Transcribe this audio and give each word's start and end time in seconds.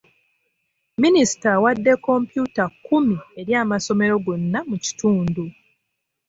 Minisita 1.01 1.47
awadde 1.57 1.91
kompyuta 2.05 2.63
kkumi 2.71 3.17
eri 3.39 3.51
amasomero 3.63 4.15
gonna 4.25 4.59
mu 4.69 4.77
kitundu. 4.85 5.43